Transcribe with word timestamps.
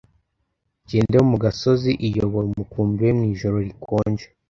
Gander 0.89 1.15
yo 1.15 1.23
mu 1.29 1.37
gasozi 1.43 1.91
iyobora 2.07 2.45
umukumbi 2.49 2.99
we 3.05 3.11
mu 3.17 3.23
ijoro 3.33 3.57
rikonje, 3.67 4.25